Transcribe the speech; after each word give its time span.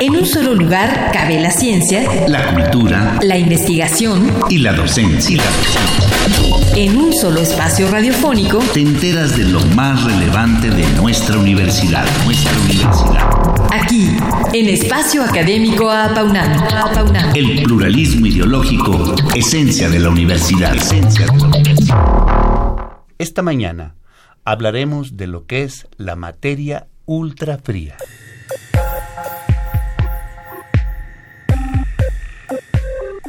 En 0.00 0.16
un 0.16 0.26
solo 0.26 0.54
lugar 0.54 1.10
cabe 1.12 1.40
la 1.40 1.50
ciencia, 1.50 2.02
la 2.28 2.52
cultura, 2.52 3.18
la 3.22 3.38
investigación 3.38 4.30
y 4.50 4.58
la 4.58 4.72
docencia. 4.72 5.40
En 6.76 6.96
un 6.96 7.12
solo 7.12 7.40
espacio 7.40 7.90
radiofónico 7.90 8.58
te 8.74 8.80
enteras 8.80 9.36
de 9.36 9.44
lo 9.44 9.60
más 9.76 10.04
relevante 10.04 10.70
de 10.70 10.86
nuestra 11.00 11.38
universidad, 11.38 12.04
nuestra 12.24 12.52
universidad. 12.64 13.30
Aquí, 13.72 14.16
en 14.52 14.68
Espacio 14.68 15.22
Académico 15.22 15.90
Apaunam. 15.90 16.52
El 17.34 17.62
pluralismo 17.62 18.26
ideológico, 18.26 19.14
esencia 19.34 19.88
de 19.88 19.98
la 19.98 20.10
universidad. 20.10 20.74
Esencia 20.76 21.26
de 21.26 21.38
la 21.38 21.46
universidad. 21.46 21.96
Esta 23.18 23.42
mañana 23.42 23.94
hablaremos 24.44 25.16
de 25.16 25.26
lo 25.26 25.46
que 25.46 25.62
es 25.62 25.86
la 25.96 26.16
materia 26.16 26.88
ultrafría. 27.06 27.96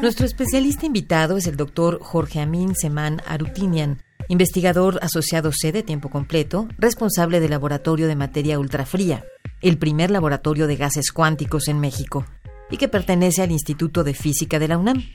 Nuestro 0.03 0.25
especialista 0.25 0.85
invitado 0.85 1.37
es 1.37 1.47
el 1.47 1.55
doctor 1.55 1.99
Jorge 2.01 2.41
Amin 2.41 2.75
Semán 2.75 3.21
Arutinian, 3.25 4.03
investigador 4.27 4.99
asociado 5.01 5.53
C 5.53 5.71
de 5.71 5.81
tiempo 5.81 6.09
completo, 6.09 6.67
responsable 6.77 7.39
del 7.39 7.51
Laboratorio 7.51 8.09
de 8.09 8.17
Materia 8.17 8.59
Ultrafría, 8.59 9.23
el 9.61 9.77
primer 9.77 10.11
laboratorio 10.11 10.67
de 10.67 10.75
gases 10.75 11.13
cuánticos 11.13 11.69
en 11.69 11.79
México, 11.79 12.25
y 12.69 12.75
que 12.75 12.89
pertenece 12.89 13.43
al 13.43 13.53
Instituto 13.53 14.03
de 14.03 14.13
Física 14.13 14.59
de 14.59 14.67
la 14.67 14.77
UNAM. 14.77 15.05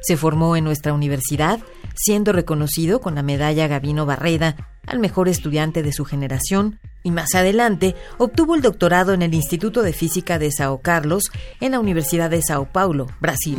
Se 0.00 0.16
formó 0.16 0.56
en 0.56 0.64
nuestra 0.64 0.92
universidad, 0.92 1.60
siendo 1.94 2.32
reconocido 2.32 3.00
con 3.00 3.14
la 3.14 3.22
medalla 3.22 3.68
Gavino 3.68 4.06
Barreda 4.06 4.56
al 4.88 4.98
mejor 4.98 5.28
estudiante 5.28 5.84
de 5.84 5.92
su 5.92 6.04
generación 6.04 6.80
y 7.04 7.12
más 7.12 7.36
adelante 7.36 7.94
obtuvo 8.18 8.56
el 8.56 8.62
doctorado 8.62 9.12
en 9.12 9.22
el 9.22 9.34
Instituto 9.34 9.82
de 9.82 9.92
Física 9.92 10.40
de 10.40 10.50
Sao 10.50 10.80
Carlos 10.80 11.30
en 11.60 11.72
la 11.72 11.78
Universidad 11.78 12.28
de 12.28 12.42
Sao 12.42 12.72
Paulo, 12.72 13.06
Brasil. 13.20 13.58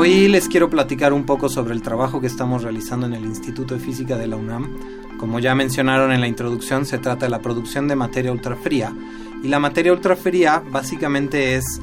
Hoy 0.00 0.28
les 0.28 0.48
quiero 0.48 0.70
platicar 0.70 1.12
un 1.12 1.26
poco 1.26 1.48
sobre 1.48 1.74
el 1.74 1.82
trabajo 1.82 2.20
que 2.20 2.28
estamos 2.28 2.62
realizando 2.62 3.08
en 3.08 3.14
el 3.14 3.24
Instituto 3.24 3.74
de 3.74 3.80
Física 3.80 4.16
de 4.16 4.28
la 4.28 4.36
UNAM. 4.36 4.78
Como 5.18 5.40
ya 5.40 5.56
mencionaron 5.56 6.12
en 6.12 6.20
la 6.20 6.28
introducción, 6.28 6.86
se 6.86 6.98
trata 6.98 7.26
de 7.26 7.30
la 7.30 7.40
producción 7.40 7.88
de 7.88 7.96
materia 7.96 8.30
ultrafría. 8.30 8.92
Y 9.42 9.48
la 9.48 9.58
materia 9.58 9.92
ultrafría 9.92 10.62
básicamente 10.70 11.56
es, 11.56 11.80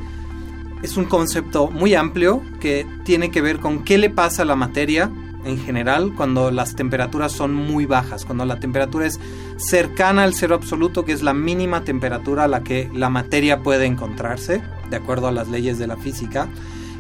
es 0.81 0.95
un 0.95 1.03
concepto 1.03 1.69
muy 1.69 1.94
amplio 1.94 2.41
que 2.61 2.88
tiene 3.03 3.31
que 3.31 3.41
ver 3.41 3.59
con 3.59 3.83
qué 3.83 3.97
le 3.97 4.09
pasa 4.09 4.44
a 4.44 4.45
la 4.45 4.55
materia 4.55 5.11
en 5.44 5.59
general 5.59 6.13
cuando 6.16 6.52
las 6.52 6.73
temperaturas 6.73 7.33
son 7.33 7.53
muy 7.53 7.85
bajas, 7.85 8.23
cuando 8.23 8.45
la 8.45 8.61
temperatura 8.61 9.07
es 9.07 9.19
cercana 9.57 10.23
al 10.23 10.33
cero 10.33 10.55
absoluto, 10.55 11.03
que 11.03 11.11
es 11.11 11.22
la 11.22 11.33
mínima 11.33 11.83
temperatura 11.83 12.45
a 12.45 12.47
la 12.47 12.63
que 12.63 12.89
la 12.94 13.09
materia 13.09 13.61
puede 13.61 13.88
encontrarse, 13.88 14.61
de 14.89 14.95
acuerdo 14.95 15.27
a 15.27 15.33
las 15.33 15.50
leyes 15.50 15.77
de 15.79 15.88
la 15.88 15.97
física. 15.97 16.47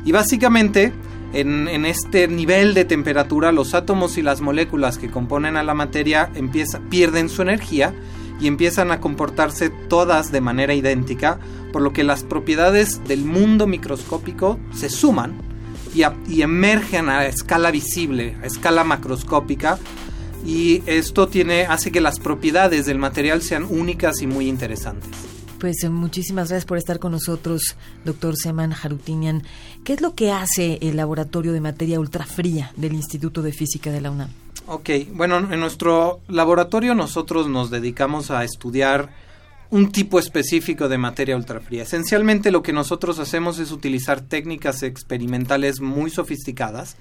Y 0.05 0.11
básicamente, 0.11 0.93
en, 1.35 1.85
este 1.85 2.27
nivel 2.27 2.73
de 2.73 2.85
temperatura, 2.85 3.51
los 3.51 3.73
átomos 3.73 4.17
y 4.17 4.21
las 4.21 4.41
moléculas 4.41 4.97
que 4.97 5.11
componen 5.11 5.57
a 5.57 5.63
la 5.63 5.73
materia 5.73 6.31
pierden 6.89 7.29
su 7.29 7.41
energía 7.41 7.93
y 8.39 8.47
empiezan 8.47 8.91
a 8.91 8.99
comportarse 8.99 9.69
todas 9.69 10.31
de 10.31 10.41
manera 10.41 10.73
idéntica, 10.73 11.39
por 11.73 11.81
lo 11.81 11.93
que 11.93 12.03
las 12.03 12.23
propiedades 12.23 13.03
del 13.05 13.25
mundo 13.25 13.67
microscópico 13.67 14.59
se 14.73 14.89
suman 14.89 15.35
y, 15.93 16.41
emergen 16.41 17.09
a 17.09 17.25
escala 17.25 17.71
visible, 17.71 18.37
a 18.41 18.45
escala 18.45 18.83
macroscópica. 18.83 19.77
Y 20.45 20.83
esto 20.85 21.29
hace 21.67 21.91
que 21.91 22.01
las 22.01 22.19
propiedades 22.19 22.85
del 22.85 22.99
material 22.99 23.41
sean 23.41 23.65
únicas 23.67 24.21
y 24.21 24.27
muy 24.27 24.47
interesantes. 24.47 25.34
Pues 25.65 25.83
eh, 25.83 25.89
muchísimas 25.89 26.49
gracias 26.49 26.65
por 26.67 26.77
estar 26.77 26.99
con 26.99 27.13
nosotros, 27.13 27.75
doctor 28.03 28.35
Seman 28.37 28.71
Harutinian. 28.71 29.41
¿Qué 29.83 29.93
es 29.93 30.01
lo 30.01 30.13
que 30.13 30.31
hace 30.31 30.77
el 30.79 30.95
laboratorio 30.95 31.53
de 31.53 31.59
materia 31.59 31.99
ultrafría 31.99 32.71
del 32.75 32.93
Instituto 32.93 33.41
de 33.41 33.51
Física 33.51 33.89
de 33.89 33.99
la 33.99 34.11
UNAM? 34.11 34.29
Ok, 34.67 34.91
bueno, 35.13 35.39
en 35.39 35.59
nuestro 35.59 36.19
laboratorio 36.27 36.93
nosotros 36.93 37.49
nos 37.49 37.71
dedicamos 37.71 38.29
a 38.29 38.43
estudiar 38.43 39.09
un 39.71 39.91
tipo 39.91 40.19
específico 40.19 40.87
de 40.87 40.99
materia 40.99 41.35
ultrafría. 41.35 41.81
Esencialmente 41.81 42.51
lo 42.51 42.61
que 42.61 42.71
nosotros 42.71 43.17
hacemos 43.17 43.57
es 43.57 43.71
utilizar 43.71 44.21
técnicas 44.21 44.83
experimentales 44.83 45.81
muy 45.81 46.11
sofisticadas 46.11 46.95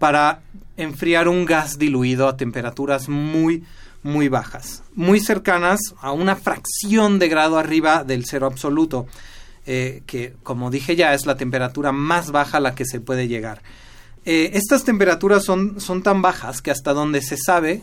para 0.00 0.42
enfriar 0.76 1.28
un 1.28 1.44
gas 1.44 1.78
diluido 1.78 2.26
a 2.26 2.36
temperaturas 2.36 3.08
muy 3.08 3.62
muy 4.02 4.28
bajas, 4.28 4.82
muy 4.94 5.20
cercanas 5.20 5.80
a 6.00 6.12
una 6.12 6.36
fracción 6.36 7.18
de 7.18 7.28
grado 7.28 7.58
arriba 7.58 8.04
del 8.04 8.24
cero 8.24 8.46
absoluto, 8.46 9.06
eh, 9.66 10.02
que 10.06 10.34
como 10.42 10.70
dije 10.70 10.96
ya 10.96 11.14
es 11.14 11.26
la 11.26 11.36
temperatura 11.36 11.92
más 11.92 12.32
baja 12.32 12.58
a 12.58 12.60
la 12.60 12.74
que 12.74 12.84
se 12.84 13.00
puede 13.00 13.28
llegar. 13.28 13.62
Eh, 14.24 14.50
estas 14.54 14.84
temperaturas 14.84 15.44
son, 15.44 15.80
son 15.80 16.02
tan 16.02 16.22
bajas 16.22 16.62
que 16.62 16.70
hasta 16.70 16.92
donde 16.92 17.22
se 17.22 17.36
sabe 17.36 17.82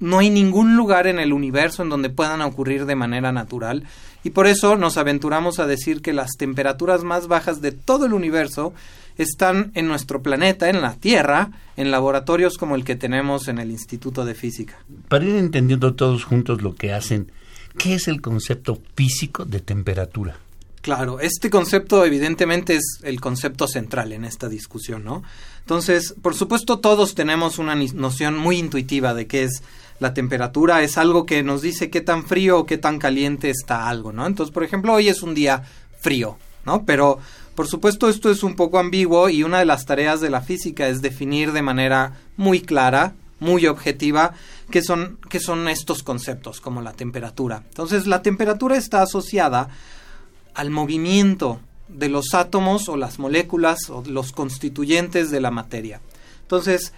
no 0.00 0.18
hay 0.18 0.30
ningún 0.30 0.76
lugar 0.76 1.06
en 1.06 1.18
el 1.18 1.32
universo 1.32 1.82
en 1.82 1.90
donde 1.90 2.10
puedan 2.10 2.40
ocurrir 2.40 2.86
de 2.86 2.96
manera 2.96 3.32
natural 3.32 3.84
y 4.24 4.30
por 4.30 4.46
eso 4.46 4.76
nos 4.76 4.96
aventuramos 4.96 5.58
a 5.58 5.66
decir 5.66 6.00
que 6.00 6.12
las 6.12 6.30
temperaturas 6.38 7.04
más 7.04 7.26
bajas 7.26 7.60
de 7.60 7.72
todo 7.72 8.06
el 8.06 8.14
universo 8.14 8.72
están 9.22 9.72
en 9.74 9.86
nuestro 9.88 10.22
planeta, 10.22 10.68
en 10.68 10.80
la 10.82 10.94
Tierra, 10.94 11.50
en 11.76 11.90
laboratorios 11.90 12.56
como 12.58 12.74
el 12.74 12.84
que 12.84 12.96
tenemos 12.96 13.48
en 13.48 13.58
el 13.58 13.70
Instituto 13.70 14.24
de 14.24 14.34
Física. 14.34 14.78
Para 15.08 15.24
ir 15.24 15.36
entendiendo 15.36 15.94
todos 15.94 16.24
juntos 16.24 16.62
lo 16.62 16.74
que 16.74 16.92
hacen, 16.92 17.30
¿qué 17.78 17.94
es 17.94 18.08
el 18.08 18.20
concepto 18.20 18.80
físico 18.94 19.44
de 19.44 19.60
temperatura? 19.60 20.36
Claro, 20.82 21.20
este 21.20 21.50
concepto 21.50 22.04
evidentemente 22.04 22.76
es 22.76 23.00
el 23.02 23.20
concepto 23.20 23.68
central 23.68 24.12
en 24.12 24.24
esta 24.24 24.48
discusión, 24.48 25.04
¿no? 25.04 25.22
Entonces, 25.60 26.14
por 26.22 26.34
supuesto, 26.34 26.78
todos 26.78 27.14
tenemos 27.14 27.58
una 27.58 27.74
noción 27.74 28.38
muy 28.38 28.56
intuitiva 28.56 29.12
de 29.12 29.26
qué 29.26 29.44
es 29.44 29.62
la 30.00 30.14
temperatura 30.14 30.82
es 30.82 30.96
algo 30.96 31.26
que 31.26 31.42
nos 31.42 31.60
dice 31.60 31.90
qué 31.90 32.00
tan 32.00 32.24
frío 32.24 32.60
o 32.60 32.66
qué 32.66 32.78
tan 32.78 32.98
caliente 32.98 33.50
está 33.50 33.88
algo, 33.88 34.12
¿no? 34.12 34.26
Entonces, 34.26 34.52
por 34.52 34.64
ejemplo, 34.64 34.94
hoy 34.94 35.08
es 35.08 35.22
un 35.22 35.34
día 35.34 35.62
frío, 36.00 36.38
¿no? 36.64 36.84
Pero, 36.86 37.18
por 37.54 37.66
supuesto, 37.66 38.08
esto 38.08 38.30
es 38.30 38.42
un 38.42 38.56
poco 38.56 38.78
ambiguo 38.78 39.28
y 39.28 39.42
una 39.42 39.58
de 39.58 39.64
las 39.64 39.84
tareas 39.84 40.20
de 40.20 40.30
la 40.30 40.40
física 40.40 40.88
es 40.88 41.02
definir 41.02 41.52
de 41.52 41.62
manera 41.62 42.14
muy 42.36 42.60
clara, 42.60 43.14
muy 43.38 43.66
objetiva, 43.66 44.32
qué 44.70 44.82
son, 44.82 45.18
qué 45.28 45.40
son 45.40 45.68
estos 45.68 46.02
conceptos, 46.02 46.60
como 46.60 46.80
la 46.82 46.92
temperatura. 46.92 47.62
Entonces, 47.68 48.06
la 48.06 48.22
temperatura 48.22 48.76
está 48.76 49.02
asociada 49.02 49.68
al 50.54 50.70
movimiento 50.70 51.60
de 51.88 52.08
los 52.08 52.34
átomos 52.34 52.88
o 52.88 52.96
las 52.96 53.18
moléculas 53.18 53.90
o 53.90 54.02
los 54.06 54.32
constituyentes 54.32 55.30
de 55.30 55.40
la 55.40 55.50
materia. 55.50 56.00
Entonces, 56.42 56.92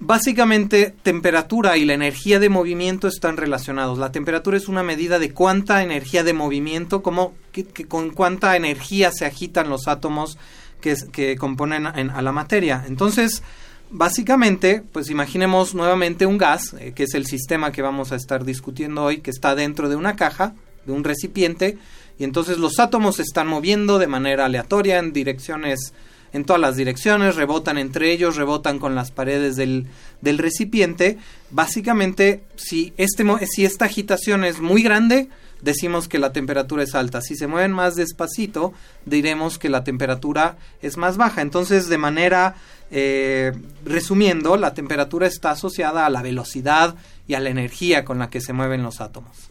Básicamente, 0.00 0.94
temperatura 1.02 1.76
y 1.76 1.84
la 1.84 1.94
energía 1.94 2.38
de 2.38 2.48
movimiento 2.48 3.08
están 3.08 3.36
relacionados. 3.36 3.98
La 3.98 4.12
temperatura 4.12 4.56
es 4.56 4.68
una 4.68 4.84
medida 4.84 5.18
de 5.18 5.32
cuánta 5.32 5.82
energía 5.82 6.22
de 6.22 6.32
movimiento, 6.32 7.02
como 7.02 7.34
que, 7.50 7.64
con 7.64 8.10
cuánta 8.10 8.56
energía 8.56 9.10
se 9.10 9.26
agitan 9.26 9.68
los 9.68 9.88
átomos 9.88 10.38
que, 10.80 10.94
que 11.10 11.36
componen 11.36 11.86
a 11.86 12.22
la 12.22 12.30
materia. 12.30 12.84
Entonces, 12.86 13.42
básicamente, 13.90 14.84
pues 14.92 15.10
imaginemos 15.10 15.74
nuevamente 15.74 16.26
un 16.26 16.38
gas, 16.38 16.74
eh, 16.78 16.92
que 16.94 17.04
es 17.04 17.14
el 17.14 17.26
sistema 17.26 17.72
que 17.72 17.82
vamos 17.82 18.12
a 18.12 18.16
estar 18.16 18.44
discutiendo 18.44 19.04
hoy, 19.04 19.18
que 19.18 19.30
está 19.30 19.56
dentro 19.56 19.88
de 19.88 19.96
una 19.96 20.14
caja, 20.14 20.54
de 20.86 20.92
un 20.92 21.02
recipiente, 21.02 21.76
y 22.18 22.24
entonces 22.24 22.58
los 22.58 22.78
átomos 22.78 23.16
se 23.16 23.22
están 23.22 23.46
moviendo 23.46 23.98
de 23.98 24.06
manera 24.06 24.44
aleatoria 24.44 24.98
en 24.98 25.12
direcciones 25.12 25.92
en 26.32 26.44
todas 26.44 26.60
las 26.60 26.76
direcciones, 26.76 27.36
rebotan 27.36 27.78
entre 27.78 28.12
ellos, 28.12 28.36
rebotan 28.36 28.78
con 28.78 28.94
las 28.94 29.10
paredes 29.10 29.56
del, 29.56 29.86
del 30.20 30.38
recipiente. 30.38 31.18
Básicamente, 31.50 32.42
si, 32.56 32.92
este, 32.96 33.24
si 33.46 33.64
esta 33.64 33.86
agitación 33.86 34.44
es 34.44 34.60
muy 34.60 34.82
grande, 34.82 35.28
decimos 35.62 36.08
que 36.08 36.18
la 36.18 36.32
temperatura 36.32 36.82
es 36.82 36.94
alta. 36.94 37.20
Si 37.20 37.36
se 37.36 37.46
mueven 37.46 37.72
más 37.72 37.96
despacito, 37.96 38.72
diremos 39.06 39.58
que 39.58 39.68
la 39.68 39.84
temperatura 39.84 40.56
es 40.82 40.96
más 40.96 41.16
baja. 41.16 41.42
Entonces, 41.42 41.88
de 41.88 41.98
manera 41.98 42.56
eh, 42.90 43.52
resumiendo, 43.84 44.56
la 44.56 44.74
temperatura 44.74 45.26
está 45.26 45.52
asociada 45.52 46.06
a 46.06 46.10
la 46.10 46.22
velocidad 46.22 46.94
y 47.26 47.34
a 47.34 47.40
la 47.40 47.50
energía 47.50 48.04
con 48.04 48.18
la 48.18 48.30
que 48.30 48.40
se 48.40 48.52
mueven 48.52 48.82
los 48.82 49.00
átomos. 49.00 49.50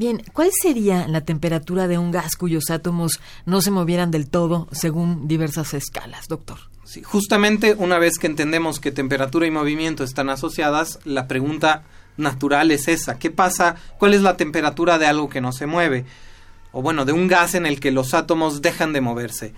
Bien, 0.00 0.22
¿cuál 0.32 0.48
sería 0.50 1.06
la 1.08 1.20
temperatura 1.20 1.86
de 1.86 1.98
un 1.98 2.10
gas 2.10 2.34
cuyos 2.34 2.70
átomos 2.70 3.20
no 3.44 3.60
se 3.60 3.70
movieran 3.70 4.10
del 4.10 4.30
todo 4.30 4.66
según 4.72 5.28
diversas 5.28 5.74
escalas, 5.74 6.26
doctor? 6.26 6.56
Sí, 6.84 7.02
justamente 7.02 7.74
una 7.76 7.98
vez 7.98 8.18
que 8.18 8.26
entendemos 8.26 8.80
que 8.80 8.92
temperatura 8.92 9.46
y 9.46 9.50
movimiento 9.50 10.02
están 10.02 10.30
asociadas, 10.30 11.00
la 11.04 11.28
pregunta 11.28 11.82
natural 12.16 12.70
es 12.70 12.88
esa. 12.88 13.18
¿Qué 13.18 13.30
pasa? 13.30 13.76
¿Cuál 13.98 14.14
es 14.14 14.22
la 14.22 14.38
temperatura 14.38 14.96
de 14.96 15.04
algo 15.04 15.28
que 15.28 15.42
no 15.42 15.52
se 15.52 15.66
mueve? 15.66 16.06
O 16.72 16.80
bueno, 16.80 17.04
de 17.04 17.12
un 17.12 17.28
gas 17.28 17.54
en 17.54 17.66
el 17.66 17.78
que 17.78 17.90
los 17.90 18.14
átomos 18.14 18.62
dejan 18.62 18.94
de 18.94 19.02
moverse. 19.02 19.52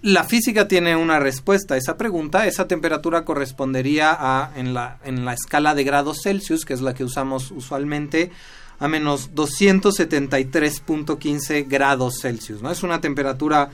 La 0.00 0.22
física 0.22 0.68
tiene 0.68 0.94
una 0.94 1.18
respuesta 1.18 1.74
a 1.74 1.76
esa 1.76 1.96
pregunta. 1.96 2.46
Esa 2.46 2.68
temperatura 2.68 3.24
correspondería 3.24 4.16
a, 4.16 4.52
en 4.54 4.74
la, 4.74 4.98
en 5.04 5.24
la 5.24 5.32
escala 5.32 5.74
de 5.74 5.82
grados 5.82 6.20
Celsius, 6.22 6.64
que 6.64 6.74
es 6.74 6.82
la 6.82 6.94
que 6.94 7.02
usamos 7.02 7.50
usualmente, 7.50 8.30
a 8.78 8.88
menos 8.88 9.34
273.15 9.34 11.68
grados 11.68 12.20
Celsius. 12.20 12.62
¿no? 12.62 12.70
Es 12.70 12.82
una 12.82 13.00
temperatura 13.00 13.70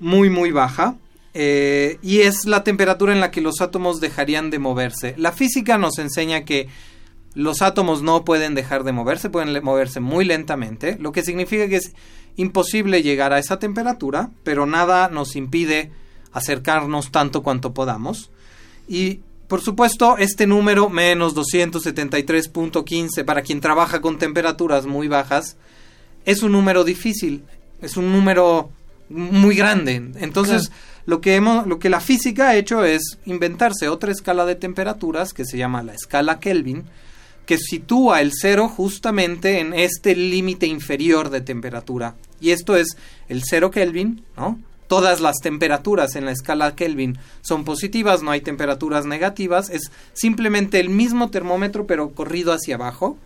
muy 0.00 0.30
muy 0.30 0.50
baja 0.50 0.96
eh, 1.34 1.98
y 2.02 2.20
es 2.20 2.44
la 2.44 2.64
temperatura 2.64 3.12
en 3.12 3.20
la 3.20 3.30
que 3.30 3.40
los 3.40 3.60
átomos 3.60 4.00
dejarían 4.00 4.50
de 4.50 4.58
moverse. 4.58 5.14
La 5.16 5.32
física 5.32 5.78
nos 5.78 5.98
enseña 5.98 6.44
que 6.44 6.68
los 7.34 7.62
átomos 7.62 8.02
no 8.02 8.24
pueden 8.24 8.54
dejar 8.54 8.84
de 8.84 8.92
moverse, 8.92 9.30
pueden 9.30 9.64
moverse 9.64 10.00
muy 10.00 10.24
lentamente, 10.24 10.98
lo 11.00 11.12
que 11.12 11.22
significa 11.22 11.68
que 11.68 11.76
es 11.76 11.94
imposible 12.36 13.02
llegar 13.02 13.32
a 13.32 13.38
esa 13.38 13.58
temperatura, 13.58 14.30
pero 14.44 14.66
nada 14.66 15.08
nos 15.08 15.36
impide 15.36 15.90
acercarnos 16.32 17.10
tanto 17.10 17.42
cuanto 17.42 17.72
podamos. 17.72 18.30
Y 18.88 19.20
por 19.52 19.60
supuesto, 19.60 20.16
este 20.16 20.46
número, 20.46 20.88
menos 20.88 21.36
273.15, 21.36 23.22
para 23.22 23.42
quien 23.42 23.60
trabaja 23.60 24.00
con 24.00 24.16
temperaturas 24.16 24.86
muy 24.86 25.08
bajas, 25.08 25.58
es 26.24 26.42
un 26.42 26.52
número 26.52 26.84
difícil, 26.84 27.44
es 27.82 27.98
un 27.98 28.12
número 28.12 28.70
muy 29.10 29.54
grande. 29.54 30.10
Entonces, 30.20 30.72
lo, 31.04 31.20
que 31.20 31.34
hemos, 31.34 31.66
lo 31.66 31.78
que 31.78 31.90
la 31.90 32.00
física 32.00 32.48
ha 32.48 32.56
hecho 32.56 32.82
es 32.82 33.18
inventarse 33.26 33.90
otra 33.90 34.10
escala 34.10 34.46
de 34.46 34.54
temperaturas 34.54 35.34
que 35.34 35.44
se 35.44 35.58
llama 35.58 35.82
la 35.82 35.92
escala 35.92 36.40
Kelvin, 36.40 36.84
que 37.44 37.58
sitúa 37.58 38.22
el 38.22 38.32
cero 38.32 38.70
justamente 38.70 39.60
en 39.60 39.74
este 39.74 40.16
límite 40.16 40.66
inferior 40.66 41.28
de 41.28 41.42
temperatura. 41.42 42.14
Y 42.40 42.52
esto 42.52 42.74
es 42.74 42.96
el 43.28 43.42
cero 43.44 43.70
Kelvin, 43.70 44.24
¿no? 44.34 44.58
Todas 44.88 45.20
las 45.20 45.36
temperaturas 45.38 46.16
en 46.16 46.26
la 46.26 46.32
escala 46.32 46.74
Kelvin 46.74 47.18
son 47.40 47.64
positivas, 47.64 48.22
no 48.22 48.30
hay 48.30 48.40
temperaturas 48.40 49.06
negativas, 49.06 49.70
es 49.70 49.90
simplemente 50.12 50.80
el 50.80 50.90
mismo 50.90 51.30
termómetro 51.30 51.86
pero 51.86 52.10
corrido 52.10 52.52
hacia 52.52 52.74
abajo. 52.74 53.16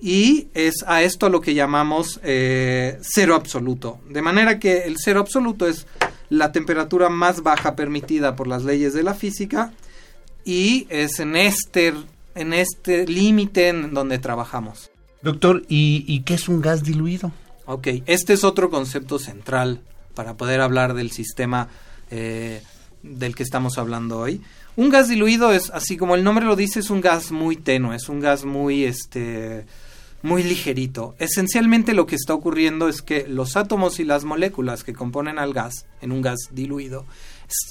Y 0.00 0.48
es 0.54 0.84
a 0.86 1.02
esto 1.02 1.28
lo 1.28 1.40
que 1.40 1.54
llamamos 1.54 2.20
eh, 2.22 2.98
cero 3.02 3.34
absoluto. 3.34 3.98
De 4.08 4.22
manera 4.22 4.58
que 4.58 4.84
el 4.84 4.96
cero 4.96 5.20
absoluto 5.20 5.66
es 5.66 5.86
la 6.28 6.52
temperatura 6.52 7.08
más 7.08 7.42
baja 7.42 7.76
permitida 7.76 8.36
por 8.36 8.46
las 8.46 8.64
leyes 8.64 8.94
de 8.94 9.02
la 9.02 9.14
física 9.14 9.72
y 10.44 10.86
es 10.88 11.18
en 11.18 11.36
este 11.36 11.92
en 12.34 12.52
este 12.52 13.06
límite 13.06 13.68
en 13.68 13.92
donde 13.92 14.18
trabajamos. 14.18 14.90
Doctor, 15.22 15.64
¿y, 15.68 16.20
qué 16.22 16.34
es 16.34 16.48
un 16.48 16.62
gas 16.62 16.82
diluido? 16.82 17.32
Ok, 17.66 17.88
este 18.06 18.32
es 18.32 18.44
otro 18.44 18.70
concepto 18.70 19.18
central 19.18 19.82
para 20.20 20.36
poder 20.36 20.60
hablar 20.60 20.92
del 20.92 21.10
sistema 21.12 21.68
eh, 22.10 22.62
del 23.02 23.34
que 23.34 23.42
estamos 23.42 23.78
hablando 23.78 24.18
hoy. 24.18 24.42
Un 24.76 24.90
gas 24.90 25.08
diluido 25.08 25.50
es, 25.50 25.70
así 25.70 25.96
como 25.96 26.14
el 26.14 26.22
nombre 26.22 26.44
lo 26.44 26.56
dice, 26.56 26.80
es 26.80 26.90
un 26.90 27.00
gas 27.00 27.32
muy 27.32 27.56
tenue, 27.56 27.96
es 27.96 28.10
un 28.10 28.20
gas 28.20 28.44
muy, 28.44 28.84
este, 28.84 29.64
muy 30.20 30.42
ligerito. 30.42 31.14
Esencialmente 31.18 31.94
lo 31.94 32.04
que 32.04 32.16
está 32.16 32.34
ocurriendo 32.34 32.90
es 32.90 33.00
que 33.00 33.26
los 33.28 33.56
átomos 33.56 33.98
y 33.98 34.04
las 34.04 34.24
moléculas 34.24 34.84
que 34.84 34.92
componen 34.92 35.38
al 35.38 35.54
gas, 35.54 35.86
en 36.02 36.12
un 36.12 36.20
gas 36.20 36.50
diluido, 36.50 37.06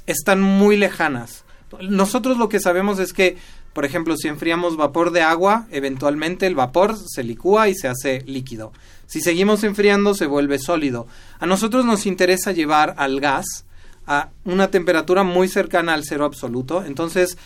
están 0.08 0.42
muy 0.42 0.76
lejanas. 0.76 1.46
Nosotros 1.88 2.40
lo 2.40 2.50
que 2.50 2.60
sabemos 2.60 2.98
es 2.98 3.14
que 3.14 3.38
por 3.74 3.86
ejemplo, 3.86 4.18
si 4.18 4.28
enfriamos 4.28 4.78
vapor 4.78 5.12
de 5.12 5.22
agua, 5.22 5.68
eventualmente 5.72 6.48
el 6.48 6.56
vapor 6.56 6.96
se 6.98 7.24
licúa 7.24 7.70
y 7.70 7.76
se 7.76 7.88
hace 7.88 8.22
líquido. 8.26 8.72
Si 9.06 9.22
seguimos 9.22 9.64
enfriando, 9.64 10.14
se 10.14 10.26
vuelve 10.26 10.60
sólido. 10.60 11.08
A 11.40 11.46
nosotros 11.46 11.86
nos 11.86 12.06
interesa 12.06 12.52
llevar 12.52 12.96
al 12.98 13.20
gas 13.20 13.66
a 14.06 14.30
una 14.44 14.72
temperatura 14.72 15.24
muy 15.24 15.48
cercana 15.48 15.94
al 15.94 16.04
cero 16.04 16.26
absoluto, 16.26 16.84
entonces, 16.84 17.38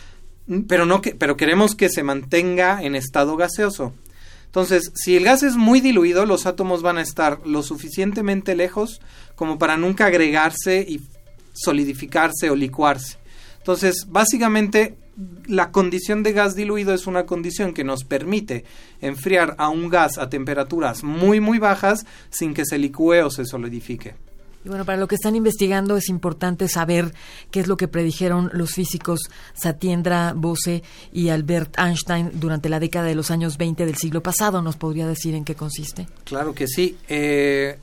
pero 0.68 0.86
no 0.86 1.02
que, 1.02 1.14
pero 1.14 1.36
queremos 1.36 1.76
que 1.76 1.90
se 1.90 2.04
mantenga 2.04 2.82
en 2.82 2.96
estado 2.96 3.36
gaseoso. 3.36 3.94
Entonces, 4.46 4.92
si 4.96 5.18
el 5.18 5.24
gas 5.24 5.44
es 5.44 5.56
muy 5.56 5.82
diluido, 5.82 6.26
los 6.26 6.46
átomos 6.46 6.82
van 6.82 6.98
a 6.98 7.02
estar 7.02 7.40
lo 7.46 7.64
suficientemente 7.64 8.56
lejos 8.56 9.02
como 9.36 9.58
para 9.58 9.78
nunca 9.78 10.06
agregarse 10.06 10.86
y 10.88 11.02
solidificarse 11.54 12.50
o 12.50 12.56
licuarse. 12.56 13.18
Entonces, 13.58 14.06
básicamente 14.10 14.96
la 15.46 15.72
condición 15.72 16.24
de 16.24 16.34
gas 16.34 16.56
diluido 16.56 16.94
es 16.94 17.08
una 17.08 17.26
condición 17.26 17.74
que 17.74 17.84
nos 17.84 18.04
permite 18.04 18.66
enfriar 19.02 19.56
a 19.58 19.70
un 19.70 19.90
gas 19.90 20.18
a 20.18 20.30
temperaturas 20.30 21.04
muy 21.04 21.40
muy 21.40 21.60
bajas 21.60 22.06
sin 22.30 22.54
que 22.54 22.66
se 22.66 22.78
licúe 22.78 23.24
o 23.24 23.30
se 23.30 23.46
solidifique. 23.46 24.16
Y 24.66 24.70
bueno, 24.70 24.86
para 24.86 24.98
lo 24.98 25.08
que 25.08 25.16
están 25.16 25.36
investigando 25.36 25.98
es 25.98 26.08
importante 26.08 26.70
saber 26.70 27.14
qué 27.52 27.60
es 27.60 27.68
lo 27.68 27.76
que 27.76 27.90
predijeron 27.90 28.50
los 28.54 28.72
físicos 28.72 29.20
Satyendra 29.54 30.34
Bose 30.34 30.84
y 31.12 31.30
Albert 31.30 31.78
Einstein 31.78 32.32
durante 32.36 32.70
la 32.70 32.80
década 32.80 33.08
de 33.08 33.16
los 33.16 33.30
años 33.30 33.58
20 33.58 33.86
del 33.86 33.98
siglo 33.98 34.24
pasado. 34.24 34.62
¿Nos 34.62 34.78
podría 34.78 35.06
decir 35.06 35.36
en 35.36 35.44
qué 35.44 35.56
consiste? 35.56 36.08
Claro 36.24 36.54
que 36.54 36.68
sí. 36.68 36.98
Eh, 37.10 37.78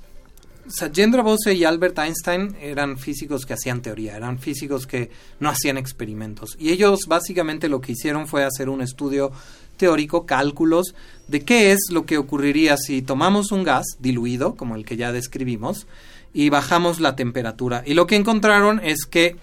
Satyendra 0.70 1.22
Bose 1.22 1.54
y 1.54 1.64
Albert 1.64 1.98
Einstein 1.98 2.56
eran 2.60 2.96
físicos 2.96 3.44
que 3.44 3.54
hacían 3.54 3.82
teoría, 3.82 4.16
eran 4.16 4.38
físicos 4.38 4.86
que 4.86 5.10
no 5.40 5.50
hacían 5.50 5.76
experimentos. 5.76 6.56
Y 6.58 6.70
ellos 6.70 7.00
básicamente 7.08 7.68
lo 7.68 7.80
que 7.80 7.92
hicieron 7.92 8.26
fue 8.26 8.44
hacer 8.44 8.68
un 8.68 8.80
estudio 8.80 9.32
teórico, 9.76 10.26
cálculos, 10.26 10.94
de 11.26 11.44
qué 11.44 11.72
es 11.72 11.88
lo 11.90 12.06
que 12.06 12.18
ocurriría 12.18 12.76
si 12.76 13.02
tomamos 13.02 13.50
un 13.50 13.64
gas 13.64 13.86
diluido, 13.98 14.54
como 14.54 14.76
el 14.76 14.84
que 14.84 14.96
ya 14.96 15.10
describimos, 15.10 15.86
y 16.32 16.50
bajamos 16.50 17.00
la 17.00 17.16
temperatura. 17.16 17.82
Y 17.84 17.94
lo 17.94 18.06
que 18.06 18.16
encontraron 18.16 18.80
es 18.84 19.06
que 19.06 19.36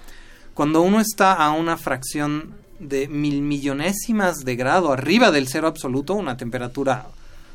cuando 0.54 0.82
uno 0.82 1.00
está 1.00 1.34
a 1.34 1.52
una 1.52 1.78
fracción 1.78 2.54
de 2.80 3.08
mil 3.08 3.42
millonésimas 3.42 4.38
de 4.46 4.56
grado 4.56 4.94
arriba 4.94 5.32
del 5.32 5.48
cero 5.48 5.68
absoluto, 5.68 6.14
una 6.14 6.38
temperatura 6.38 7.08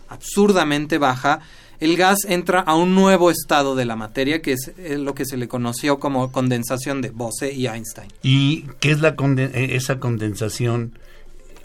absurdamente 0.09 0.99
baja, 0.99 1.41
el 1.82 1.96
gas 1.96 2.19
entra 2.29 2.61
a 2.61 2.76
un 2.76 2.94
nuevo 2.94 3.29
estado 3.29 3.75
de 3.75 3.84
la 3.84 3.96
materia, 3.96 4.40
que 4.40 4.52
es 4.52 4.70
lo 4.79 5.17
que 5.17 5.25
se 5.25 5.37
le 5.37 5.49
conoció 5.49 5.99
como 5.99 6.31
condensación 6.31 7.02
de 7.02 7.11
Bose 7.11 7.52
y 7.52 7.67
Einstein. 7.67 8.08
¿Y 8.23 8.67
qué 8.79 8.93
es 8.93 9.00
la 9.00 9.17
eh, 9.19 9.70
esa 9.73 9.99
condensación? 9.99 10.96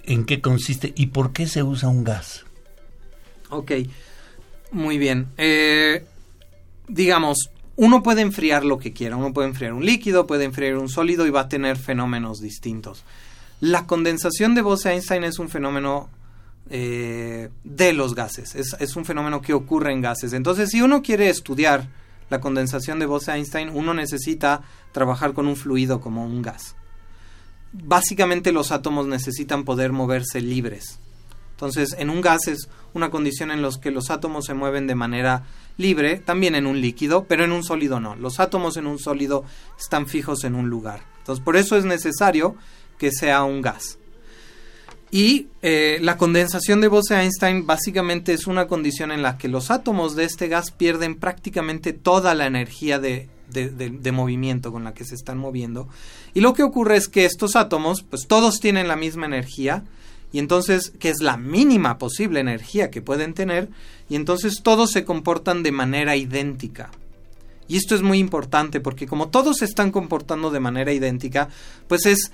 ¿En 0.05 0.25
qué 0.25 0.41
consiste 0.41 0.91
y 0.95 1.07
por 1.07 1.33
qué 1.33 1.45
se 1.45 1.61
usa 1.61 1.89
un 1.89 2.03
gas? 2.03 2.45
Ok, 3.51 3.73
muy 4.71 4.97
bien. 4.97 5.27
Eh, 5.37 6.03
digamos, 6.87 7.51
uno 7.75 8.01
puede 8.01 8.21
enfriar 8.21 8.65
lo 8.65 8.79
que 8.79 8.93
quiera, 8.93 9.17
uno 9.17 9.33
puede 9.33 9.49
enfriar 9.49 9.73
un 9.73 9.85
líquido, 9.85 10.25
puede 10.25 10.45
enfriar 10.45 10.77
un 10.77 10.89
sólido 10.89 11.27
y 11.27 11.29
va 11.29 11.41
a 11.41 11.47
tener 11.47 11.77
fenómenos 11.77 12.39
distintos. 12.39 13.03
La 13.59 13.85
condensación 13.85 14.55
de 14.55 14.63
Bose-Einstein 14.63 15.23
es 15.25 15.37
un 15.37 15.49
fenómeno 15.49 16.09
eh, 16.69 17.49
de 17.63 17.93
los 17.93 18.15
gases. 18.15 18.55
Es, 18.55 18.95
un 18.95 19.05
fenómeno 19.05 19.41
que 19.41 19.53
ocurre 19.53 19.91
en 19.93 20.01
gases. 20.01 20.33
Entonces, 20.33 20.69
si 20.69 20.81
uno 20.81 21.01
quiere 21.01 21.29
estudiar 21.29 21.87
la 22.29 22.41
condensación 22.41 22.99
de 22.99 23.05
Bose-Einstein, 23.05 23.69
uno 23.69 23.93
necesita 23.93 24.61
trabajar 24.91 25.33
con 25.33 25.47
un 25.47 25.55
fluido 25.55 26.01
como 26.01 26.25
un 26.25 26.41
gas. 26.41 26.75
Básicamente 27.71 28.51
los 28.51 28.71
átomos 28.71 29.07
necesitan 29.07 29.63
poder 29.63 29.91
moverse 29.91 30.41
libres. 30.41 30.99
Entonces, 31.51 31.95
en 31.97 32.09
un 32.09 32.21
gas 32.21 32.47
es 32.47 32.69
una 32.93 33.09
condición 33.09 33.51
en 33.51 33.61
la 33.61 33.69
que 33.81 33.91
los 33.91 34.11
átomos 34.11 34.45
se 34.45 34.53
mueven 34.53 34.87
de 34.87 34.95
manera 34.95 35.43
libre, 35.77 36.17
también 36.17 36.55
en 36.55 36.67
un 36.67 36.81
líquido, 36.81 37.25
pero 37.27 37.45
en 37.45 37.51
un 37.51 37.63
sólido 37.63 37.99
no. 37.99 38.15
Los 38.15 38.39
átomos 38.39 38.77
en 38.77 38.87
un 38.87 38.99
sólido 38.99 39.43
están 39.79 40.07
fijos 40.07 40.43
en 40.43 40.55
un 40.55 40.69
lugar. 40.69 41.01
Entonces, 41.19 41.43
por 41.43 41.57
eso 41.57 41.77
es 41.77 41.85
necesario 41.85 42.55
que 42.97 43.11
sea 43.11 43.43
un 43.43 43.61
gas. 43.61 43.97
Y 45.09 45.47
eh, 45.61 45.99
la 46.01 46.17
condensación 46.17 46.81
de 46.81 46.89
Bose-Einstein 46.89 47.65
básicamente 47.65 48.33
es 48.33 48.45
una 48.45 48.67
condición 48.67 49.11
en 49.11 49.21
la 49.21 49.37
que 49.37 49.47
los 49.47 49.71
átomos 49.71 50.15
de 50.15 50.25
este 50.25 50.49
gas 50.49 50.71
pierden 50.71 51.15
prácticamente 51.15 51.93
toda 51.93 52.35
la 52.35 52.45
energía 52.45 52.99
de, 52.99 53.29
de, 53.49 54.11
movimiento 54.11 54.71
con 54.71 54.83
la 54.83 54.93
que 54.93 55.05
se 55.05 55.15
están 55.15 55.37
moviendo. 55.37 55.87
Y 56.33 56.41
lo 56.41 56.53
que 56.53 56.63
ocurre 56.63 56.97
es 56.97 57.07
que 57.07 57.25
estos 57.25 57.55
átomos, 57.55 58.03
pues 58.03 58.27
todos 58.27 58.59
tienen 58.59 58.87
la 58.87 58.97
misma 58.97 59.25
energía, 59.25 59.85
y 60.33 60.39
entonces, 60.39 60.91
que 60.99 61.09
es 61.09 61.21
la 61.21 61.37
mínima 61.37 61.97
posible 61.97 62.41
energía 62.41 62.91
que 62.91 63.01
pueden 63.01 63.33
tener, 63.33 63.69
y 64.09 64.15
entonces 64.15 64.61
todos 64.61 64.91
se 64.91 65.05
comportan 65.05 65.63
de 65.63 65.71
manera 65.71 66.17
idéntica. 66.17 66.91
Y 67.69 67.77
esto 67.77 67.95
es 67.95 68.01
muy 68.01 68.19
importante 68.19 68.79
porque 68.79 69.07
como 69.07 69.27
todos 69.27 69.57
se 69.57 69.65
están 69.65 69.91
comportando 69.91 70.51
de 70.51 70.59
manera 70.59 70.93
idéntica, 70.93 71.49
pues 71.87 72.05
es 72.05 72.31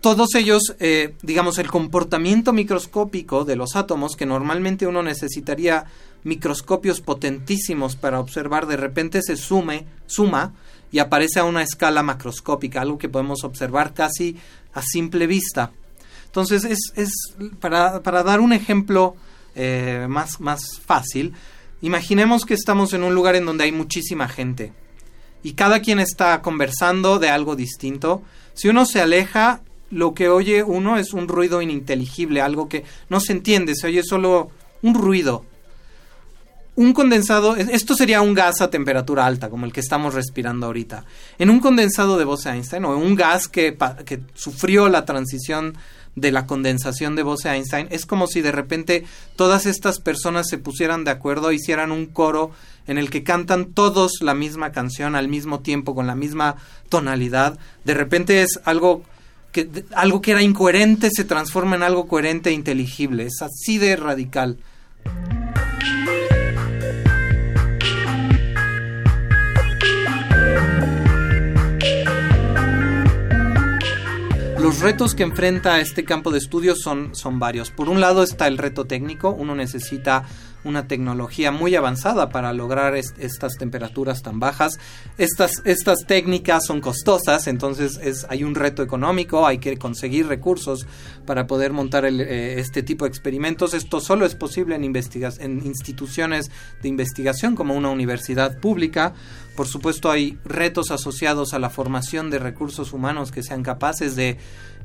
todos 0.00 0.34
ellos, 0.34 0.74
eh, 0.78 1.14
digamos, 1.22 1.58
el 1.58 1.70
comportamiento 1.70 2.52
microscópico 2.52 3.44
de 3.44 3.56
los 3.56 3.76
átomos, 3.76 4.16
que 4.16 4.26
normalmente 4.26 4.86
uno 4.86 5.02
necesitaría 5.02 5.86
microscopios 6.24 7.00
potentísimos 7.00 7.96
para 7.96 8.20
observar, 8.20 8.66
de 8.66 8.76
repente 8.76 9.22
se 9.22 9.36
sume, 9.36 9.86
suma 10.06 10.54
y 10.92 10.98
aparece 10.98 11.40
a 11.40 11.44
una 11.44 11.62
escala 11.62 12.02
macroscópica, 12.02 12.80
algo 12.80 12.98
que 12.98 13.08
podemos 13.08 13.44
observar 13.44 13.94
casi 13.94 14.36
a 14.74 14.82
simple 14.82 15.26
vista. 15.26 15.72
Entonces, 16.26 16.64
es, 16.64 16.92
es 16.96 17.12
para, 17.58 18.02
para 18.02 18.22
dar 18.22 18.40
un 18.40 18.52
ejemplo 18.52 19.16
eh, 19.54 20.06
más, 20.08 20.40
más 20.40 20.78
fácil, 20.84 21.34
imaginemos 21.82 22.44
que 22.44 22.54
estamos 22.54 22.92
en 22.92 23.02
un 23.02 23.14
lugar 23.14 23.34
en 23.34 23.46
donde 23.46 23.64
hay 23.64 23.72
muchísima 23.72 24.28
gente 24.28 24.72
y 25.42 25.54
cada 25.54 25.80
quien 25.80 26.00
está 26.00 26.40
conversando 26.42 27.18
de 27.18 27.30
algo 27.30 27.56
distinto. 27.56 28.22
Si 28.54 28.68
uno 28.68 28.84
se 28.84 29.00
aleja, 29.00 29.62
lo 29.90 30.14
que 30.14 30.28
oye 30.28 30.62
uno 30.62 30.96
es 30.96 31.12
un 31.12 31.28
ruido 31.28 31.62
ininteligible, 31.62 32.40
algo 32.40 32.68
que 32.68 32.84
no 33.08 33.20
se 33.20 33.32
entiende, 33.32 33.74
se 33.74 33.88
oye 33.88 34.02
solo 34.02 34.50
un 34.82 34.94
ruido, 34.94 35.44
un 36.76 36.94
condensado, 36.94 37.56
esto 37.56 37.94
sería 37.94 38.22
un 38.22 38.32
gas 38.32 38.62
a 38.62 38.70
temperatura 38.70 39.26
alta, 39.26 39.50
como 39.50 39.66
el 39.66 39.72
que 39.72 39.80
estamos 39.80 40.14
respirando 40.14 40.66
ahorita. 40.66 41.04
En 41.38 41.50
un 41.50 41.60
condensado 41.60 42.16
de 42.16 42.24
Bose-Einstein, 42.24 42.84
o 42.86 42.96
un 42.96 43.16
gas 43.16 43.48
que, 43.48 43.76
que 44.06 44.20
sufrió 44.34 44.88
la 44.88 45.04
transición 45.04 45.76
de 46.16 46.32
la 46.32 46.46
condensación 46.46 47.16
de 47.16 47.22
Bose-Einstein, 47.22 47.88
es 47.90 48.06
como 48.06 48.26
si 48.26 48.40
de 48.40 48.52
repente 48.52 49.04
todas 49.36 49.66
estas 49.66 50.00
personas 50.00 50.48
se 50.48 50.58
pusieran 50.58 51.04
de 51.04 51.10
acuerdo, 51.10 51.52
hicieran 51.52 51.92
un 51.92 52.06
coro 52.06 52.50
en 52.86 52.98
el 52.98 53.10
que 53.10 53.24
cantan 53.24 53.72
todos 53.72 54.12
la 54.20 54.34
misma 54.34 54.72
canción 54.72 55.16
al 55.16 55.28
mismo 55.28 55.60
tiempo, 55.60 55.94
con 55.94 56.06
la 56.06 56.14
misma 56.14 56.56
tonalidad. 56.88 57.58
De 57.84 57.94
repente 57.94 58.42
es 58.42 58.58
algo 58.64 59.02
que, 59.52 59.84
algo 59.94 60.20
que 60.20 60.32
era 60.32 60.42
incoherente 60.42 61.10
se 61.10 61.24
transforma 61.24 61.76
en 61.76 61.82
algo 61.82 62.06
coherente 62.08 62.50
e 62.50 62.52
inteligible. 62.52 63.26
Es 63.26 63.42
así 63.42 63.78
de 63.78 63.96
radical. 63.96 64.58
Los 74.60 74.80
retos 74.80 75.14
que 75.14 75.22
enfrenta 75.22 75.80
este 75.80 76.04
campo 76.04 76.30
de 76.30 76.38
estudios 76.38 76.80
son, 76.82 77.14
son 77.14 77.38
varios. 77.38 77.70
Por 77.70 77.88
un 77.88 78.00
lado 78.00 78.22
está 78.22 78.46
el 78.46 78.58
reto 78.58 78.84
técnico, 78.84 79.30
uno 79.30 79.54
necesita 79.54 80.24
una 80.64 80.86
tecnología 80.86 81.50
muy 81.50 81.74
avanzada 81.74 82.28
para 82.28 82.52
lograr 82.52 82.94
estas 82.96 83.54
temperaturas 83.54 84.22
tan 84.22 84.40
bajas. 84.40 84.78
Estas, 85.18 85.52
estas 85.64 86.00
técnicas 86.06 86.66
son 86.66 86.80
costosas, 86.80 87.46
entonces 87.46 87.98
es, 88.02 88.26
hay 88.28 88.44
un 88.44 88.54
reto 88.54 88.82
económico, 88.82 89.46
hay 89.46 89.58
que 89.58 89.76
conseguir 89.78 90.26
recursos 90.26 90.86
para 91.26 91.46
poder 91.46 91.72
montar 91.72 92.04
eh, 92.04 92.60
este 92.60 92.82
tipo 92.82 93.04
de 93.04 93.10
experimentos. 93.10 93.74
Esto 93.74 94.00
solo 94.00 94.26
es 94.26 94.34
posible 94.34 94.74
en, 94.74 94.84
en 94.84 95.66
instituciones 95.66 96.50
de 96.82 96.88
investigación 96.88 97.56
como 97.56 97.74
una 97.74 97.90
universidad 97.90 98.58
pública. 98.58 99.14
Por 99.56 99.66
supuesto 99.66 100.10
hay 100.10 100.38
retos 100.44 100.90
asociados 100.90 101.54
a 101.54 101.58
la 101.58 101.70
formación 101.70 102.30
de 102.30 102.38
recursos 102.38 102.92
humanos 102.92 103.30
que 103.30 103.42
sean 103.42 103.62
capaces 103.62 104.16
de 104.16 104.38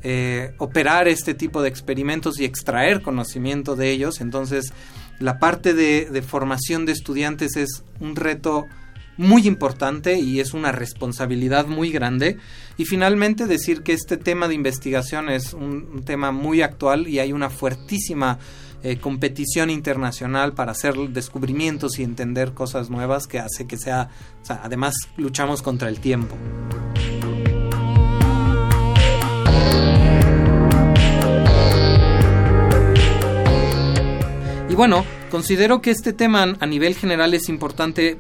eh, 0.03 0.53
operar 0.59 1.07
este 1.07 1.33
tipo 1.33 1.61
de 1.61 1.69
experimentos 1.69 2.39
y 2.39 2.45
extraer 2.45 3.01
conocimiento 3.01 3.75
de 3.75 3.89
ellos. 3.91 4.21
Entonces, 4.21 4.71
la 5.19 5.39
parte 5.39 5.73
de, 5.73 6.21
formación 6.21 6.85
de 6.85 6.91
estudiantes 6.91 7.55
es 7.55 7.83
un 7.99 8.15
reto 8.15 8.65
muy 9.17 9.47
importante 9.47 10.19
y 10.19 10.41
es 10.41 10.53
una 10.53 10.71
responsabilidad 10.71 11.67
muy 11.67 11.89
grande. 11.91 12.37
Y 12.77 12.85
finalmente 12.85 13.47
decir 13.47 13.81
que 13.81 13.93
este 13.93 14.17
tema 14.17 14.47
de 14.47 14.55
investigación 14.55 15.29
es 15.29 15.53
un, 15.53 16.03
tema 16.03 16.31
muy 16.31 16.61
actual 16.61 17.07
y 17.07 17.19
hay 17.19 17.31
una 17.31 17.49
fuertísima 17.49 18.39
eh, 18.83 18.97
competición 18.97 19.69
internacional 19.69 20.53
para 20.53 20.73
hacer 20.73 20.95
descubrimientos 21.09 21.97
y 21.97 22.03
entender 22.03 22.53
cosas 22.53 22.89
nuevas 22.89 23.25
que 23.25 23.39
hace 23.39 23.65
que 23.67 23.77
sea, 23.77 24.09
además 24.47 24.95
luchamos 25.17 25.61
contra 25.61 25.87
el 25.87 25.99
tiempo. 25.99 26.35
Y 34.75 34.77
bueno, 34.77 35.05
considero 35.31 35.81
que 35.81 35.89
este 35.89 36.11
tema 36.11 36.53
a 36.59 36.65
nivel 36.65 36.95
general 36.95 37.33
es 37.33 37.47
importante 37.47 38.17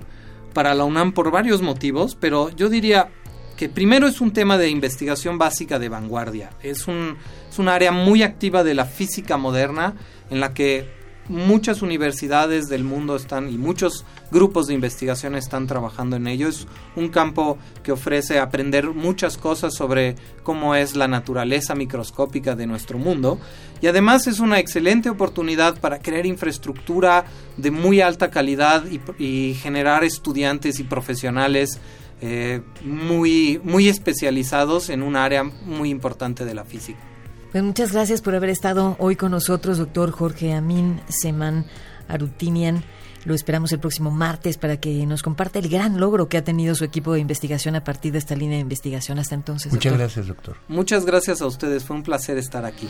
para 0.53 0.73
la 0.73 0.85
UNAM 0.85 1.11
por 1.11 1.29
varios 1.29 1.61
motivos, 1.61 2.15
pero 2.17 2.49
yo 2.49 2.69
diría 2.69 3.09
que 3.57 3.67
primero 3.67 4.07
es 4.07 4.21
un 4.21 4.31
tema 4.31 4.57
de 4.57 4.69
investigación 4.69 5.37
básica 5.37 5.79
de 5.79 5.89
vanguardia. 5.89 6.51
Es 6.63 6.87
un, 6.87 7.17
es 7.51 7.59
un 7.59 7.67
área 7.67 7.91
muy 7.91 8.23
activa 8.23 8.63
de 8.63 8.73
la 8.73 8.85
física 8.85 9.35
moderna 9.35 9.95
en 10.29 10.39
la 10.39 10.53
que 10.53 10.89
muchas 11.27 11.81
universidades 11.81 12.67
del 12.67 12.83
mundo 12.83 13.15
están 13.15 13.49
y 13.49 13.57
muchos 13.57 14.05
grupos 14.31 14.67
de 14.67 14.73
investigación 14.73 15.35
están 15.35 15.67
trabajando 15.67 16.15
en 16.15 16.27
ello. 16.27 16.47
Es 16.47 16.67
un 16.95 17.09
campo 17.09 17.57
que 17.83 17.91
ofrece 17.91 18.39
aprender 18.39 18.89
muchas 18.91 19.37
cosas 19.37 19.73
sobre 19.73 20.15
cómo 20.43 20.75
es 20.75 20.95
la 20.95 21.07
naturaleza 21.07 21.75
microscópica 21.75 22.55
de 22.55 22.67
nuestro 22.67 22.97
mundo 22.97 23.39
y 23.81 23.87
además 23.87 24.27
es 24.27 24.39
una 24.39 24.59
excelente 24.59 25.09
oportunidad 25.09 25.79
para 25.79 25.99
crear 25.99 26.25
infraestructura 26.25 27.25
de 27.57 27.71
muy 27.71 28.01
alta 28.01 28.29
calidad 28.29 28.83
y, 29.19 29.53
generar 29.55 30.03
estudiantes 30.03 30.79
y 30.79 30.83
profesionales 30.83 31.79
eh, 32.21 32.61
muy, 32.83 33.59
muy 33.63 33.87
especializados 33.87 34.89
en 34.89 35.03
un 35.03 35.15
área 35.15 35.43
muy 35.43 35.89
importante 35.89 36.45
de 36.45 36.53
la 36.53 36.65
física. 36.65 37.14
Pues 37.55 37.63
muchas 37.63 37.93
gracias 37.93 38.21
por 38.21 38.35
haber 38.35 38.49
estado 38.49 38.97
hoy 38.99 39.15
con 39.15 39.31
nosotros, 39.31 39.77
doctor 39.77 40.11
Jorge 40.11 40.51
Amin 40.51 40.99
Seman 41.07 41.65
Arutinian. 42.09 42.83
Lo 43.23 43.33
esperamos 43.33 43.71
el 43.71 43.79
próximo 43.79 44.11
martes 44.11 44.57
para 44.57 44.75
que 44.75 45.05
nos 45.05 45.23
comparta 45.23 45.59
el 45.59 45.69
gran 45.69 45.97
logro 45.97 46.27
que 46.27 46.35
ha 46.35 46.43
tenido 46.43 46.75
su 46.75 46.83
equipo 46.83 47.13
de 47.13 47.21
investigación 47.21 47.77
a 47.77 47.83
partir 47.85 48.11
de 48.11 48.17
esta 48.17 48.35
línea 48.35 48.57
de 48.57 48.61
investigación 48.61 49.19
hasta 49.19 49.35
entonces. 49.35 49.71
Muchas 49.71 49.93
gracias, 49.93 50.27
doctor. 50.27 50.57
Muchas 50.67 51.05
gracias 51.05 51.41
a 51.41 51.45
ustedes. 51.45 51.85
Fue 51.85 51.95
un 51.95 52.03
placer 52.03 52.37
estar 52.37 52.65
aquí. 52.65 52.89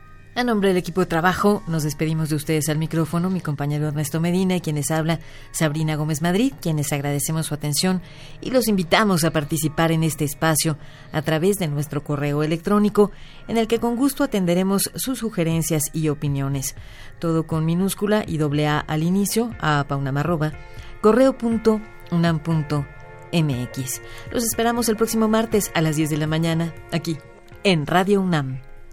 A 0.33 0.45
nombre 0.45 0.69
del 0.69 0.77
equipo 0.77 1.01
de 1.01 1.07
trabajo, 1.07 1.61
nos 1.67 1.83
despedimos 1.83 2.29
de 2.29 2.37
ustedes 2.37 2.69
al 2.69 2.77
micrófono, 2.77 3.29
mi 3.29 3.41
compañero 3.41 3.89
Ernesto 3.89 4.21
Medina 4.21 4.55
y 4.55 4.61
quienes 4.61 4.89
habla 4.89 5.19
Sabrina 5.51 5.97
Gómez 5.97 6.21
Madrid, 6.21 6.53
quienes 6.61 6.93
agradecemos 6.93 7.47
su 7.47 7.53
atención 7.53 8.01
y 8.39 8.51
los 8.51 8.69
invitamos 8.69 9.25
a 9.25 9.31
participar 9.31 9.91
en 9.91 10.03
este 10.03 10.23
espacio 10.23 10.77
a 11.11 11.21
través 11.21 11.57
de 11.57 11.67
nuestro 11.67 12.05
correo 12.05 12.43
electrónico, 12.43 13.11
en 13.49 13.57
el 13.57 13.67
que 13.67 13.81
con 13.81 13.97
gusto 13.97 14.23
atenderemos 14.23 14.89
sus 14.95 15.19
sugerencias 15.19 15.83
y 15.91 16.07
opiniones. 16.07 16.75
Todo 17.19 17.45
con 17.45 17.65
minúscula 17.65 18.23
y 18.25 18.37
doble 18.37 18.67
A 18.67 18.79
al 18.79 19.03
inicio, 19.03 19.53
a 19.59 19.83
paunamarroba, 19.85 20.53
correo.unam.mx. 21.01 24.01
Los 24.31 24.45
esperamos 24.45 24.87
el 24.87 24.95
próximo 24.95 25.27
martes 25.27 25.71
a 25.75 25.81
las 25.81 25.97
10 25.97 26.09
de 26.09 26.17
la 26.17 26.27
mañana, 26.27 26.73
aquí, 26.93 27.17
en 27.65 27.85
Radio 27.85 28.21
UNAM. 28.21 28.70